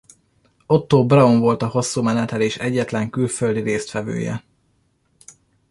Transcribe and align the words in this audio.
Otto 0.67 1.03
Braun 1.05 1.39
volt 1.39 1.61
a 1.61 1.67
hosszú 1.67 2.01
menetelés 2.01 2.57
egyetlen 2.57 3.09
külföldi 3.09 3.61
résztvevője. 3.61 4.43